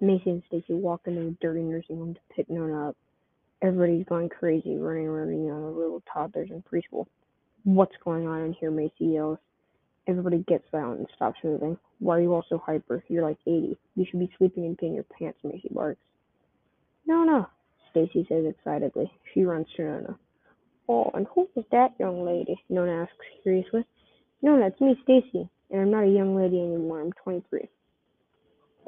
Macy 0.00 0.30
and 0.30 0.42
Stacy 0.48 0.74
walk 0.74 1.02
into 1.06 1.20
the 1.20 1.36
dirty 1.40 1.60
nursing 1.60 1.96
home 1.96 2.14
to 2.14 2.20
pick 2.34 2.48
Nona 2.48 2.88
up. 2.88 2.96
Everybody's 3.62 4.06
going 4.06 4.30
crazy, 4.30 4.76
running 4.76 5.06
around 5.06 5.28
yelling 5.28 5.68
at 5.68 5.74
little 5.74 6.02
toddlers 6.12 6.50
in 6.50 6.62
preschool. 6.62 7.06
What's 7.64 7.94
going 8.02 8.26
on 8.26 8.40
in 8.40 8.52
here? 8.54 8.70
Macy 8.70 9.04
yells. 9.04 9.38
Everybody 10.06 10.44
gets 10.48 10.64
silent 10.70 11.00
and 11.00 11.08
stops 11.14 11.38
moving. 11.44 11.76
Why 11.98 12.16
are 12.16 12.20
you 12.22 12.32
all 12.32 12.44
so 12.48 12.58
hyper? 12.64 13.04
You're 13.08 13.22
like 13.22 13.36
80. 13.46 13.76
You 13.96 14.06
should 14.08 14.18
be 14.18 14.30
sleeping 14.38 14.64
and 14.64 14.78
peeing 14.78 14.94
your 14.94 15.04
pants, 15.04 15.38
Macy 15.44 15.68
barks. 15.70 16.00
No, 17.06 17.24
no, 17.24 17.46
Stacy 17.90 18.26
says 18.28 18.44
excitedly. 18.48 19.10
She 19.34 19.44
runs 19.44 19.66
to 19.76 19.82
Nona. 19.82 20.18
Oh, 20.88 21.10
and 21.14 21.26
who 21.34 21.48
is 21.56 21.64
that 21.70 21.94
young 21.98 22.24
lady? 22.24 22.56
Nona 22.68 23.02
asks 23.02 23.14
curiously. 23.42 23.84
Nona, 24.42 24.68
it's 24.68 24.80
me, 24.80 24.96
Stacy, 25.02 25.48
and 25.70 25.82
I'm 25.82 25.90
not 25.90 26.04
a 26.04 26.10
young 26.10 26.34
lady 26.34 26.58
anymore. 26.58 27.00
I'm 27.00 27.12
23. 27.22 27.68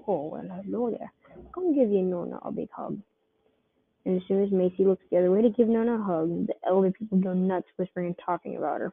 Oh, 0.07 0.27
well, 0.27 0.63
hello 0.65 0.91
there. 0.91 1.13
Come 1.55 1.75
give 1.75 1.91
you 1.91 2.03
Nona 2.03 2.39
a 2.43 2.51
big 2.51 2.69
hug. 2.73 2.99
And 4.05 4.21
as 4.21 4.27
soon 4.27 4.43
as 4.43 4.51
Macy 4.51 4.85
looks 4.85 5.05
the 5.11 5.19
other 5.19 5.31
way 5.31 5.43
to 5.43 5.51
give 5.51 5.69
Nona 5.69 5.95
a 5.95 6.03
hug, 6.03 6.47
the 6.49 6.55
elder 6.67 6.91
people 6.91 7.19
go 7.19 7.33
nuts, 7.35 7.69
whispering 7.77 8.07
and 8.07 8.17
talking 8.25 8.57
about 8.57 8.81
her. 8.81 8.93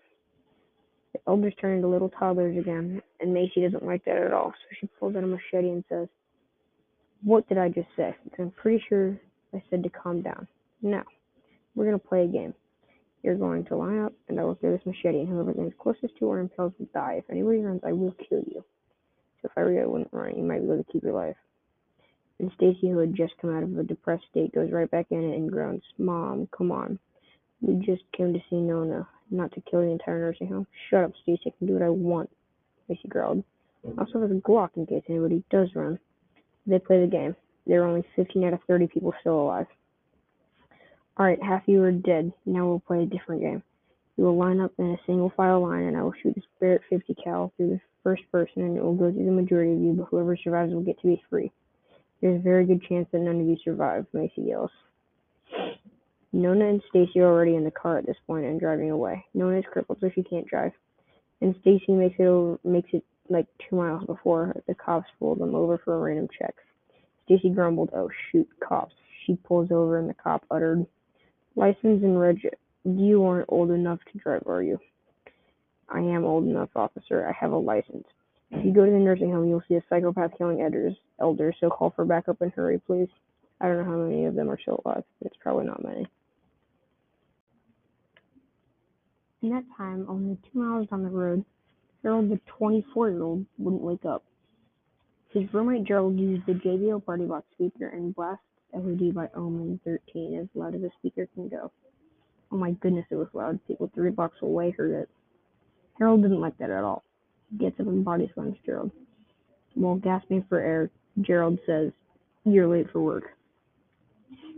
The 1.14 1.20
elders 1.28 1.54
turn 1.60 1.78
into 1.78 1.88
little 1.88 2.10
toddlers 2.10 2.58
again, 2.58 3.02
and 3.20 3.34
Macy 3.34 3.62
doesn't 3.64 3.86
like 3.86 4.06
that 4.06 4.18
at 4.18 4.34
all, 4.34 4.52
so 4.52 4.76
she 4.80 4.88
pulls 5.00 5.16
out 5.16 5.24
a 5.24 5.28
machete 5.28 5.70
and 5.70 5.84
says, 5.90 6.08
What 7.24 7.50
did 7.50 7.58
I 7.58 7.70
just 7.70 7.88
say? 7.98 8.16
Because 8.24 8.40
I'm 8.40 8.52
pretty 8.52 8.84
sure 8.88 9.20
I 9.54 9.64
said 9.72 9.82
to 9.82 9.90
calm 9.90 10.22
down. 10.22 10.48
Now, 10.84 11.04
we're 11.74 11.86
going 11.86 12.00
to 12.00 12.08
play 12.08 12.26
a 12.26 12.28
game. 12.28 12.54
You're 13.24 13.36
going 13.36 13.66
to 13.66 13.76
line 13.76 14.00
up, 14.00 14.14
and 14.28 14.40
I 14.40 14.44
will 14.44 14.56
throw 14.56 14.72
this 14.72 14.86
machete, 14.86 15.22
and 15.22 15.28
whoever 15.28 15.54
lands 15.54 15.74
closest 15.80 16.16
to 16.20 16.26
or 16.26 16.40
impales 16.40 16.74
will 16.78 16.88
die. 16.94 17.16
If 17.18 17.30
anybody 17.32 17.60
runs, 17.60 17.82
I 17.84 17.94
will 17.94 18.16
kill 18.30 18.44
you. 18.46 18.64
So 19.42 19.50
if 19.50 19.52
I 19.58 19.62
were 19.62 19.74
you, 19.74 19.82
I 19.82 19.86
wouldn't 19.86 20.10
run. 20.12 20.36
You 20.36 20.44
might 20.44 20.60
be 20.60 20.66
able 20.66 20.84
to 20.84 20.92
keep 20.92 21.04
your 21.04 21.14
life. 21.14 21.36
And 22.40 22.52
Stacy, 22.56 22.90
who 22.90 23.00
had 23.00 23.16
just 23.16 23.34
come 23.42 23.56
out 23.56 23.64
of 23.64 23.78
a 23.78 23.84
depressed 23.84 24.24
state, 24.32 24.54
goes 24.54 24.72
right 24.72 24.90
back 24.90 25.08
in 25.12 25.24
it 25.24 25.36
and 25.36 25.52
groans, 25.52 25.84
Mom, 25.98 26.48
come 26.56 26.72
on. 26.72 26.98
We 27.62 27.76
just 27.86 28.04
came 28.16 28.34
to 28.34 28.40
see 28.50 28.56
Nona, 28.56 29.08
not 29.30 29.52
to 29.54 29.62
kill 29.70 29.82
the 29.82 29.88
entire 29.88 30.20
nursing 30.20 30.48
home. 30.48 30.66
Shut 30.90 31.04
up, 31.04 31.12
Stacy. 31.24 31.42
I 31.48 31.58
can 31.58 31.68
do 31.68 31.74
what 31.74 31.82
I 31.84 31.90
want, 31.90 32.30
Macy 32.88 33.08
growled. 33.10 33.44
I 33.86 34.02
also 34.02 34.22
have 34.22 34.32
a 34.32 34.36
Glock 34.36 34.70
in 34.78 34.86
case 34.86 35.04
anybody 35.10 35.44
does 35.50 35.70
run. 35.76 36.00
They 36.66 36.80
play 36.80 37.02
the 37.02 37.08
game. 37.08 37.36
There 37.68 37.84
are 37.84 37.88
only 37.88 38.06
15 38.16 38.44
out 38.46 38.54
of 38.54 38.60
30 38.68 38.88
people 38.88 39.14
still 39.20 39.42
alive. 39.42 39.68
Alright, 41.20 41.44
half 41.44 41.64
of 41.64 41.68
you 41.68 41.84
are 41.84 41.92
dead. 41.92 42.32
Now 42.46 42.66
we'll 42.68 42.80
play 42.80 43.04
a 43.04 43.06
different 43.06 43.42
game. 43.42 43.62
You 44.16 44.26
will 44.26 44.38
line 44.38 44.60
up 44.60 44.72
in 44.78 44.92
a 44.92 44.98
single 45.06 45.32
file 45.36 45.62
line, 45.62 45.84
and 45.84 45.98
I 45.98 46.02
will 46.02 46.14
shoot 46.22 46.36
this 46.36 46.46
Barrett 46.60 46.82
50 46.90 47.16
cal 47.24 47.54
through 47.58 47.70
the 47.70 47.82
first 48.04 48.24
person, 48.32 48.64
and 48.64 48.78
it 48.78 48.84
will 48.84 48.96
go 48.96 49.12
through 49.12 49.26
the 49.26 49.32
majority 49.32 49.74
of 49.74 49.80
you, 49.80 49.94
but 49.94 50.06
whoever 50.06 50.38
survives 50.38 50.74
will 50.74 50.82
get 50.82 51.00
to 51.02 51.08
be 51.08 51.22
free. 51.30 51.52
There's 52.22 52.40
a 52.40 52.44
very 52.44 52.66
good 52.66 52.82
chance 52.84 53.08
that 53.12 53.20
none 53.20 53.40
of 53.40 53.48
you 53.48 53.58
survive, 53.64 54.06
Macy 54.14 54.42
yells. 54.42 54.72
Nona 56.32 56.68
and 56.68 56.84
Stacy 56.90 57.20
are 57.20 57.28
already 57.28 57.56
in 57.56 57.64
the 57.64 57.72
car 57.72 57.98
at 57.98 58.06
this 58.06 58.18
point 58.28 58.46
and 58.46 58.60
driving 58.60 58.92
away. 58.92 59.26
Nona 59.34 59.60
is 59.60 59.66
crippled, 59.72 60.00
so 60.00 60.10
she 60.14 60.24
can't 60.24 60.46
drive. 60.48 60.72
And 61.42 61.56
Stacy 61.62 61.94
makes 61.94 62.20
it 62.20 62.26
over, 62.26 62.60
makes 62.64 62.90
it 62.94 63.04
like 63.30 63.48
two 63.70 63.76
miles 63.76 64.06
before 64.06 64.56
the 64.68 64.76
cops 64.76 65.08
pull 65.18 65.36
them 65.36 65.56
over 65.56 65.78
for 65.78 65.96
a 65.96 66.00
random 66.00 66.28
check. 66.38 66.56
Stacy 67.26 67.50
grumbled, 67.50 67.92
"Oh 67.94 68.10
shoot, 68.32 68.48
cops!" 68.60 68.96
She 69.26 69.36
pulls 69.36 69.72
over, 69.72 69.98
and 69.98 70.10
the 70.10 70.14
cop 70.14 70.46
uttered, 70.52 70.86
"License 71.56 72.04
and 72.04 72.20
reg. 72.20 72.48
You 72.84 73.24
aren't 73.24 73.50
old 73.50 73.72
enough 73.72 74.00
to 74.12 74.18
drive, 74.18 74.44
are 74.48 74.64
you?" 74.64 74.80
"I 75.90 76.00
am 76.00 76.26
old 76.26 76.46
enough, 76.46 76.70
officer. 76.76 77.28
I 77.28 77.34
have 77.34 77.52
a 77.52 77.58
license." 77.58 78.08
If 78.52 78.66
you 78.66 78.72
mm. 78.72 78.76
go 78.76 78.86
to 78.86 78.92
the 78.92 78.98
nursing 78.98 79.32
home, 79.32 79.48
you'll 79.48 79.64
see 79.68 79.76
a 79.76 79.84
psychopath 79.90 80.32
killing 80.38 80.62
elders, 80.62 80.96
elders, 81.20 81.56
so 81.60 81.70
call 81.70 81.92
for 81.92 82.06
backup 82.06 82.42
and 82.42 82.52
hurry, 82.52 82.80
please. 82.80 83.10
I 83.62 83.68
don't 83.68 83.78
know 83.78 83.92
how 83.92 83.98
many 83.98 84.26
of 84.26 84.36
them 84.36 84.50
are 84.50 84.60
still 84.60 84.82
alive, 84.86 85.04
but 85.20 85.28
it's 85.28 85.38
probably 85.42 85.66
not 85.66 85.84
many. 85.84 86.08
In 89.42 89.50
that 89.50 89.66
time, 89.78 90.06
only 90.10 90.38
two 90.52 90.60
miles 90.60 90.88
down 90.90 91.04
the 91.04 91.10
road, 91.10 91.46
Harold, 92.04 92.30
the 92.30 92.40
24 92.58 93.10
year 93.10 93.24
old, 93.24 93.46
wouldn't 93.58 93.82
wake 93.82 94.06
up. 94.06 94.24
His 95.30 95.54
roommate 95.54 95.86
Gerald 95.86 96.18
used 96.18 96.46
the 96.46 96.54
JBL 96.54 97.06
Party 97.06 97.26
Box 97.26 97.46
speaker 97.54 97.88
and 97.88 98.16
blasts 98.16 98.44
LED 98.74 99.14
by 99.14 99.30
Omen 99.36 99.80
13 99.84 100.40
as 100.40 100.48
loud 100.56 100.76
as 100.76 100.82
a 100.82 100.90
speaker 101.00 101.28
can 101.34 101.48
go. 101.48 101.72
Oh 102.52 102.58
my 102.58 102.72
goodness, 102.72 103.06
it 103.12 103.16
was 103.16 103.28
loud. 103.34 103.60
People 103.68 103.92
three 103.94 104.10
blocks 104.10 104.38
away 104.42 104.72
heard 104.72 104.92
it. 104.92 105.10
Harold 106.00 106.22
didn't 106.22 106.42
like 106.42 106.58
that 106.58 106.70
at 106.70 106.84
all. 106.84 107.04
He 107.52 107.58
gets 107.58 107.80
up 107.80 107.88
and 107.88 108.06
body 108.06 108.32
slams 108.34 108.56
Gerald. 108.66 108.92
While 109.76 109.96
gasping 109.96 110.46
for 110.48 110.60
air, 110.60 110.90
Gerald 111.22 111.60
says, 111.66 111.92
You're 112.46 112.68
late 112.68 112.90
for 112.92 113.02
work. 113.02 113.26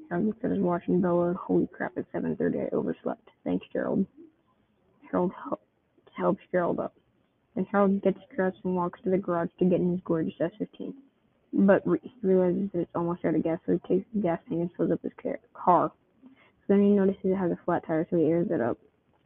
Harold 0.10 0.28
looks 0.28 0.40
at 0.44 0.52
his 0.52 0.60
watch 0.60 0.84
and 0.88 1.02
bellowed, 1.02 1.36
Holy 1.36 1.68
crap, 1.68 1.94
it's 1.96 2.08
7.30. 2.14 2.68
I 2.72 2.76
overslept. 2.76 3.28
Thanks, 3.44 3.66
Gerald. 3.74 4.06
Harold 5.10 5.32
helps 6.16 6.42
Gerald 6.52 6.80
up. 6.80 6.94
Then 7.56 7.66
Harold 7.72 8.02
gets 8.02 8.20
dressed 8.36 8.58
and 8.64 8.76
walks 8.76 9.00
to 9.04 9.10
the 9.10 9.18
garage 9.18 9.50
to 9.60 9.66
get 9.66 9.82
in 9.82 9.92
his 9.92 10.02
gorgeous 10.06 10.34
S15. 10.40 10.94
But 11.54 11.86
re- 11.86 12.00
he 12.02 12.28
realizes 12.28 12.70
that 12.72 12.80
it's 12.82 12.92
almost 12.96 13.26
out 13.26 13.36
of 13.36 13.44
gas, 13.44 13.60
so 13.66 13.74
he 13.74 13.80
takes 13.96 14.06
the 14.14 14.22
gas 14.22 14.40
tank 14.48 14.62
and 14.62 14.70
fills 14.78 14.92
up 14.92 15.02
his 15.02 15.12
car. 15.54 15.92
So 16.24 16.30
then 16.70 16.84
he 16.84 16.90
notices 16.92 17.20
it 17.26 17.36
has 17.36 17.52
a 17.52 17.60
flat 17.66 17.86
tire, 17.86 18.08
so 18.10 18.18
he 18.18 18.26
airs 18.26 18.48
it 18.52 18.62
up. 18.62 18.78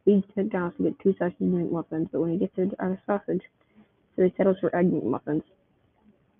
Speeds 0.06 0.24
to 0.36 0.44
McDonald's 0.44 0.76
to 0.76 0.84
get 0.84 0.98
two 1.00 1.14
sausage 1.18 1.34
McMuffins, 1.40 2.08
but 2.12 2.20
when 2.20 2.30
he 2.30 2.38
gets 2.38 2.54
there, 2.54 2.66
out 2.78 2.92
of 2.92 2.98
sausage, 3.06 3.42
so 4.14 4.22
he 4.22 4.32
settles 4.36 4.56
for 4.60 4.74
egg 4.76 4.88
McMuffins. 4.88 5.42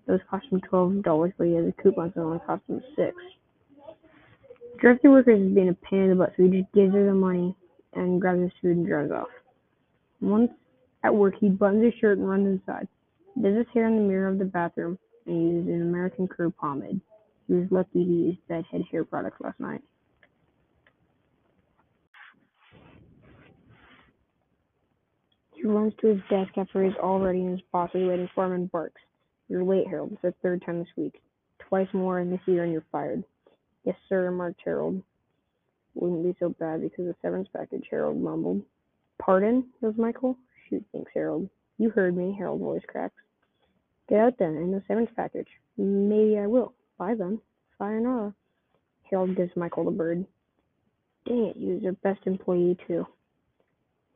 Those 0.07 0.21
cost 0.29 0.45
him 0.49 0.61
twelve 0.61 1.03
dollars, 1.03 1.33
but 1.37 1.47
he 1.47 1.55
has 1.55 1.65
a 1.67 1.73
coupon, 1.83 2.13
so 2.15 2.21
it 2.21 2.23
only 2.23 2.39
cost 2.47 2.61
him 2.69 2.81
six. 2.95 3.13
Drive-through 4.79 5.11
worker 5.11 5.31
is 5.31 5.53
being 5.53 5.67
a 5.67 5.73
pain 5.73 5.99
in 5.99 6.09
the 6.11 6.15
butt, 6.15 6.31
so 6.37 6.43
he 6.43 6.61
just 6.61 6.71
gives 6.71 6.93
her 6.93 7.05
the 7.07 7.13
money 7.13 7.53
and 7.91 8.21
grabs 8.21 8.39
his 8.39 8.51
food 8.61 8.77
and 8.77 8.87
drives 8.87 9.11
off. 9.11 9.27
Once 10.21 10.51
at 11.03 11.13
work, 11.13 11.33
he 11.37 11.49
buttons 11.49 11.83
his 11.83 11.93
shirt 11.99 12.19
and 12.19 12.29
runs 12.29 12.47
inside. 12.47 12.87
Does 13.41 13.57
his 13.57 13.67
hair 13.73 13.87
in 13.87 13.97
the 13.97 14.01
mirror 14.01 14.29
of 14.29 14.39
the 14.39 14.45
bathroom 14.45 14.97
and 15.25 15.51
uses 15.51 15.67
an 15.67 15.81
American 15.81 16.25
Crew 16.25 16.51
pomade. 16.51 17.01
He 17.49 17.53
was 17.53 17.67
lucky 17.69 17.89
he 17.95 18.03
used 18.03 18.47
Bedhead 18.47 18.83
hair 18.89 19.03
products 19.03 19.41
last 19.41 19.59
night. 19.59 19.81
He 25.67 25.73
runs 25.73 25.91
to 25.99 26.07
his 26.07 26.21
desk 26.29 26.57
after 26.57 26.81
he's 26.81 26.95
all 27.03 27.19
ready 27.19 27.41
and 27.41 27.51
his 27.51 27.67
boss 27.73 27.89
waiting 27.93 28.29
for 28.33 28.45
him 28.45 28.53
and 28.53 28.71
barks. 28.71 29.01
You're 29.49 29.65
late, 29.65 29.85
Harold. 29.85 30.13
It's 30.13 30.21
the 30.21 30.33
third 30.41 30.63
time 30.65 30.79
this 30.79 30.87
week. 30.95 31.21
Twice 31.59 31.89
more 31.91 32.21
in 32.21 32.31
this 32.31 32.39
year 32.45 32.63
and 32.63 32.71
you're 32.71 32.85
fired. 32.89 33.21
Yes, 33.83 33.97
sir, 34.07 34.23
remarked 34.23 34.61
Harold. 34.63 35.03
Wouldn't 35.93 36.23
be 36.23 36.37
so 36.39 36.55
bad 36.57 36.83
because 36.83 36.99
of 37.01 37.07
the 37.07 37.15
severance 37.21 37.49
package, 37.53 37.85
Harold 37.91 38.15
mumbled. 38.15 38.61
Pardon? 39.19 39.65
yells 39.81 39.97
Michael. 39.97 40.37
Shoot, 40.69 40.85
thinks 40.93 41.11
Harold. 41.13 41.49
You 41.77 41.89
heard 41.89 42.15
me, 42.15 42.33
Harold's 42.37 42.63
voice 42.63 42.83
cracks. 42.87 43.21
Get 44.07 44.21
out 44.21 44.37
then, 44.39 44.55
and 44.55 44.73
the 44.73 44.81
severance 44.87 45.11
package. 45.17 45.49
Maybe 45.75 46.37
I 46.39 46.47
will. 46.47 46.75
Bye 46.97 47.15
then. 47.15 47.41
Sayonara. 47.77 48.33
Harold 49.09 49.35
gives 49.35 49.51
Michael 49.57 49.83
the 49.83 49.91
bird. 49.91 50.25
Dang 51.25 51.47
it, 51.47 51.57
he 51.57 51.73
was 51.73 51.81
their 51.81 51.91
best 51.91 52.25
employee 52.25 52.77
too. 52.87 53.05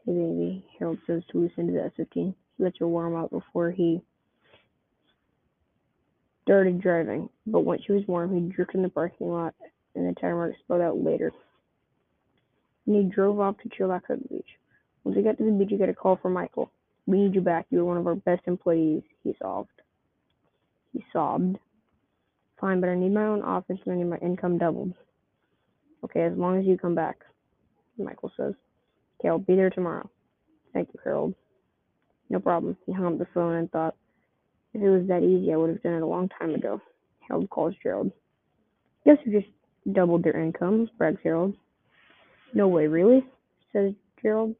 Hey 0.05 0.13
baby, 0.13 0.65
Harold 0.79 0.97
says 1.05 1.21
to 1.31 1.37
Lucinda 1.37 1.73
the 1.73 1.83
S-15. 1.85 2.33
He 2.57 2.63
lets 2.63 2.79
her 2.79 2.87
warm 2.87 3.15
up 3.15 3.29
before 3.29 3.69
he 3.69 4.01
started 6.43 6.81
driving, 6.81 7.29
but 7.45 7.59
once 7.59 7.83
she 7.85 7.91
was 7.91 8.07
warm, 8.07 8.33
he 8.33 8.55
jerked 8.55 8.73
in 8.73 8.81
the 8.81 8.89
parking 8.89 9.29
lot, 9.29 9.53
and 9.93 10.07
the 10.07 10.19
tire 10.19 10.35
marks 10.35 10.57
spelled 10.59 10.81
out 10.81 10.97
later. 10.97 11.31
And 12.87 12.95
he 12.95 13.03
drove 13.03 13.39
off 13.39 13.57
to 13.59 13.69
chillax 13.69 14.01
at 14.09 14.23
the 14.23 14.27
beach. 14.27 14.49
Once 15.03 15.15
he 15.15 15.23
got 15.23 15.37
to 15.37 15.45
the 15.45 15.51
beach, 15.51 15.69
he 15.69 15.77
got 15.77 15.89
a 15.89 15.93
call 15.93 16.17
from 16.17 16.33
Michael. 16.33 16.71
We 17.05 17.19
need 17.19 17.35
you 17.35 17.41
back. 17.41 17.67
You 17.69 17.79
were 17.79 17.85
one 17.85 17.97
of 17.97 18.07
our 18.07 18.15
best 18.15 18.41
employees, 18.47 19.03
he 19.23 19.35
sobbed. 19.39 19.69
He 20.93 21.05
sobbed. 21.13 21.59
Fine, 22.59 22.81
but 22.81 22.89
I 22.89 22.95
need 22.95 23.13
my 23.13 23.25
own 23.25 23.43
office 23.43 23.77
and 23.85 23.93
I 23.93 23.97
need 23.97 24.09
my 24.09 24.17
income 24.17 24.57
doubled. 24.57 24.93
Okay, 26.03 26.23
as 26.23 26.33
long 26.35 26.59
as 26.59 26.65
you 26.65 26.75
come 26.75 26.95
back, 26.95 27.19
Michael 27.99 28.31
says. 28.35 28.55
I'll 29.31 29.39
be 29.39 29.55
there 29.55 29.69
tomorrow. 29.69 30.09
Thank 30.73 30.89
you, 30.93 30.99
Harold. 31.03 31.33
No 32.29 32.39
problem. 32.39 32.75
He 32.85 32.91
hung 32.91 33.13
up 33.13 33.17
the 33.17 33.27
phone 33.33 33.55
and 33.55 33.71
thought, 33.71 33.95
if 34.73 34.81
it 34.81 34.89
was 34.89 35.07
that 35.07 35.23
easy, 35.23 35.53
I 35.53 35.55
would 35.55 35.69
have 35.69 35.83
done 35.83 35.93
it 35.93 36.01
a 36.01 36.05
long 36.05 36.29
time 36.37 36.53
ago. 36.53 36.81
Harold 37.27 37.49
calls 37.49 37.73
Gerald. 37.81 38.11
Guess 39.05 39.17
you 39.25 39.39
just 39.39 39.51
doubled 39.93 40.23
their 40.23 40.37
incomes, 40.37 40.89
brags 40.97 41.19
Harold. 41.23 41.55
No 42.53 42.67
way, 42.67 42.87
really? 42.87 43.25
says 43.71 43.93
Gerald. 44.21 44.53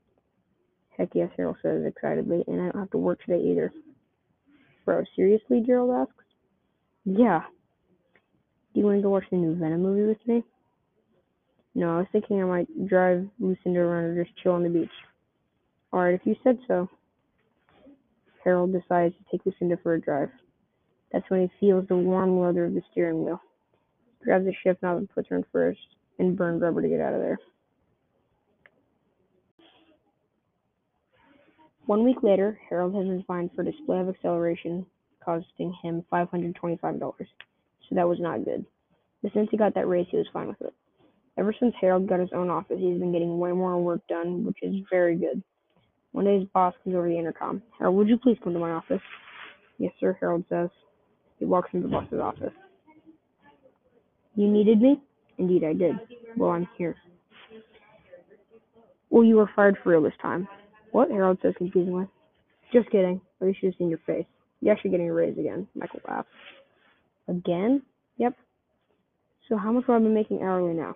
Heck 0.98 1.10
yes, 1.14 1.30
Harold 1.36 1.58
says 1.62 1.84
excitedly, 1.86 2.44
and 2.48 2.62
I 2.62 2.72
don't 2.72 2.80
have 2.80 2.92
to 2.92 2.98
work 2.98 3.20
today 3.26 3.44
either. 3.44 3.74
Bro, 4.86 5.04
seriously? 5.18 5.64
Gerald 5.66 6.08
asks. 6.08 6.24
Yeah. 7.04 7.42
Do 8.74 8.80
you 8.80 8.86
want 8.86 9.00
to 9.00 9.02
go 9.02 9.10
watch 9.10 9.26
the 9.32 9.38
new 9.38 9.56
Venom 9.56 9.84
movie 9.84 10.08
with 10.08 10.26
me? 10.26 10.44
No, 11.74 11.96
I 11.96 11.98
was 12.00 12.08
thinking 12.12 12.42
I 12.42 12.46
might 12.46 12.88
drive 12.88 13.28
Lucinda 13.40 13.80
around 13.80 14.04
or 14.06 14.24
just 14.24 14.36
chill 14.38 14.54
on 14.54 14.64
the 14.64 14.70
beach. 14.70 14.90
Alright, 15.94 16.16
if 16.16 16.22
you 16.26 16.36
said 16.44 16.58
so. 16.68 16.90
Harold 18.44 18.74
decides 18.74 19.14
to 19.16 19.24
take 19.32 19.46
Lucinda 19.46 19.78
for 19.82 19.94
a 19.94 20.02
drive. 20.02 20.30
That's 21.12 21.30
when 21.30 21.42
he 21.42 21.52
feels 21.60 21.88
the 21.88 21.96
warm 21.96 22.40
leather 22.40 22.66
of 22.66 22.74
the 22.74 22.82
steering 22.92 23.24
wheel. 23.24 23.42
He 24.20 24.26
grabs 24.26 24.46
the 24.46 24.54
shift 24.64 24.82
knob 24.82 24.98
and 24.98 25.10
puts 25.10 25.30
her 25.30 25.38
in 25.38 25.46
first, 25.52 25.80
and 26.20 26.38
burns 26.38 26.62
rubber 26.62 26.82
to 26.82 26.90
get 26.90 27.02
out 27.02 27.14
of 27.14 27.22
there. 27.22 27.40
One 31.86 32.04
week 32.06 32.24
later, 32.24 32.60
Harold 32.70 32.96
has 32.96 33.06
been 33.06 33.24
fined 33.24 33.52
for 33.54 33.64
display 33.64 34.00
of 34.00 34.08
acceleration, 34.08 34.86
costing 35.24 35.74
him 35.84 36.06
$525. 36.12 37.00
So 37.20 37.96
that 37.96 38.08
was 38.08 38.20
not 38.20 38.46
good. 38.46 38.66
But 39.22 39.34
since 39.34 39.50
he 39.52 39.58
got 39.58 39.76
that 39.76 39.88
raise, 39.88 40.08
he 40.10 40.18
was 40.18 40.28
fine 40.32 40.48
with 40.48 40.62
it. 40.62 40.74
Ever 41.42 41.56
since 41.60 41.74
Harold 41.82 42.08
got 42.08 42.20
his 42.20 42.30
own 42.36 42.52
office, 42.52 42.78
he's 42.78 43.00
been 43.00 43.12
getting 43.12 43.40
way 43.40 43.52
more 43.52 43.82
work 43.82 44.02
done, 44.08 44.46
which 44.46 44.60
is 44.62 44.76
very 44.92 45.16
good. 45.16 45.42
One 46.12 46.26
day 46.26 46.38
his 46.38 46.48
boss 46.54 46.76
comes 46.84 46.96
over 46.96 47.10
the 47.10 47.18
intercom. 47.18 47.64
Harold, 47.80 47.98
would 47.98 48.08
you 48.08 48.20
please 48.20 48.38
come 48.44 48.54
to 48.54 48.60
my 48.60 48.70
office? 48.70 49.02
Yes, 49.80 49.92
sir, 50.00 50.16
Harold 50.20 50.46
says. 50.50 50.70
He 51.40 51.46
walks 51.46 51.72
into 51.74 51.88
the 51.88 51.92
boss's 51.92 52.20
office. 52.20 52.54
You 54.36 54.50
needed 54.50 54.82
me? 54.82 55.02
Indeed, 55.40 55.64
I 55.64 55.74
did. 55.74 55.96
Well, 56.38 56.52
I'm 56.52 56.68
here. 56.78 56.96
Well, 59.10 59.24
you 59.24 59.38
were 59.38 59.50
fired 59.56 59.80
for 59.82 59.90
real 59.90 60.04
this 60.04 60.14
time. 60.22 60.48
What? 60.92 61.10
Harold 61.10 61.40
says 61.42 61.56
confusingly. 61.58 62.06
Just 62.72 62.92
kidding. 62.92 63.20
At 63.42 63.48
least 63.48 63.64
you 63.64 63.70
should 63.70 63.74
have 63.74 63.78
seen 63.80 63.90
your 63.90 64.00
face. 64.06 64.28
You're 64.60 64.76
actually 64.76 64.92
getting 64.92 65.10
a 65.10 65.14
raise 65.14 65.40
again. 65.40 65.68
Michael 65.74 66.02
laughs. 66.08 66.28
Again? 67.28 67.82
Yep. 68.18 68.36
So 69.50 69.58
how 69.58 69.72
much 69.72 69.88
will 69.88 69.96
I 69.96 70.00
be 70.00 70.06
making 70.06 70.44
hourly 70.44 70.76
now? 70.76 70.94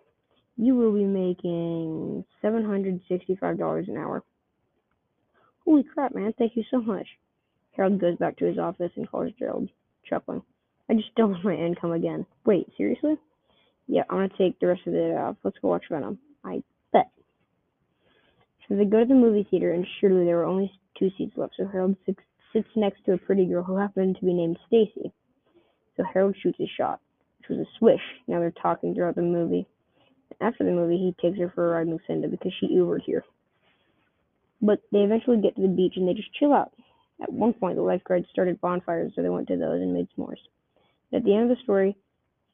You 0.57 0.75
will 0.75 0.93
be 0.93 1.05
making 1.05 2.23
$765 2.43 3.87
an 3.87 3.97
hour. 3.97 4.23
Holy 5.65 5.83
crap, 5.83 6.15
man. 6.15 6.33
Thank 6.37 6.55
you 6.55 6.63
so 6.71 6.79
much. 6.79 7.07
Harold 7.71 7.99
goes 7.99 8.17
back 8.17 8.37
to 8.37 8.45
his 8.45 8.57
office 8.57 8.91
and 8.95 9.09
calls 9.09 9.33
Gerald, 9.37 9.69
chuckling. 10.07 10.41
I 10.89 10.93
just 10.93 11.13
doubled 11.15 11.39
my 11.43 11.55
income 11.55 11.91
again. 11.91 12.25
Wait, 12.45 12.67
seriously? 12.77 13.15
Yeah, 13.87 14.03
I'm 14.09 14.17
gonna 14.17 14.29
take 14.37 14.59
the 14.59 14.67
rest 14.67 14.81
of 14.87 14.93
the 14.93 14.99
day 14.99 15.15
off. 15.15 15.35
Let's 15.43 15.57
go 15.61 15.69
watch 15.69 15.85
Venom. 15.89 16.19
I 16.43 16.63
bet. 16.91 17.09
So 18.67 18.75
they 18.75 18.85
go 18.85 18.99
to 19.01 19.05
the 19.05 19.13
movie 19.13 19.47
theater, 19.49 19.73
and 19.73 19.85
surely 19.99 20.25
there 20.25 20.37
were 20.37 20.45
only 20.45 20.71
two 20.97 21.09
seats 21.17 21.33
left. 21.35 21.53
So 21.57 21.67
Harold 21.67 21.95
sits, 22.05 22.19
next 22.75 23.03
to 23.05 23.13
a 23.13 23.17
pretty 23.17 23.45
girl 23.45 23.63
who 23.63 23.75
happened 23.75 24.15
to 24.17 24.25
be 24.25 24.33
named 24.33 24.57
Stacy. 24.67 25.11
So 25.97 26.03
Harold 26.03 26.37
shoots 26.41 26.57
his 26.57 26.69
shot, 26.77 27.01
which 27.39 27.49
was 27.49 27.59
a 27.59 27.69
swish. 27.77 28.01
Now 28.27 28.39
they're 28.39 28.51
talking 28.51 28.95
throughout 28.95 29.15
the 29.15 29.21
movie. 29.21 29.67
After 30.45 30.63
the 30.63 30.71
movie, 30.71 30.97
he 30.97 31.15
takes 31.19 31.39
her 31.39 31.49
for 31.49 31.65
a 31.65 31.69
ride 31.71 31.87
in 31.87 31.93
Lucinda 31.93 32.27
because 32.27 32.53
she 32.59 32.67
Ubered 32.67 33.01
here. 33.01 33.23
But 34.61 34.79
they 34.91 34.99
eventually 34.99 35.41
get 35.41 35.55
to 35.55 35.61
the 35.63 35.67
beach 35.67 35.93
and 35.95 36.07
they 36.07 36.13
just 36.13 36.31
chill 36.35 36.53
out. 36.53 36.71
At 37.19 37.33
one 37.33 37.53
point, 37.53 37.77
the 37.77 37.81
lifeguards 37.81 38.27
started 38.31 38.61
bonfires, 38.61 39.13
so 39.15 39.23
they 39.23 39.29
went 39.29 39.47
to 39.47 39.57
those 39.57 39.81
and 39.81 39.91
made 39.91 40.07
s'mores. 40.15 40.37
At 41.11 41.23
the 41.23 41.33
end 41.33 41.49
of 41.49 41.57
the 41.57 41.63
story, 41.63 41.97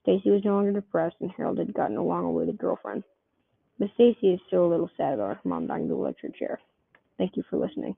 Stacy 0.03 0.29
was 0.29 0.45
no 0.45 0.53
longer 0.53 0.71
depressed, 0.71 1.17
and 1.19 1.31
Harold 1.31 1.57
had 1.57 1.73
gotten 1.73 1.97
a 1.97 2.03
long-awaited 2.03 2.57
girlfriend. 2.57 3.03
But 3.77 3.89
Stacy 3.95 4.35
is 4.35 4.39
still 4.47 4.65
a 4.65 4.71
little 4.71 4.89
sad 4.95 5.15
about 5.15 5.35
her 5.35 5.41
mom 5.43 5.67
dying 5.67 5.83
of 5.83 5.89
the 5.89 5.95
electric 5.95 6.37
chair. 6.37 6.61
Thank 7.17 7.35
you 7.35 7.43
for 7.49 7.57
listening. 7.57 7.97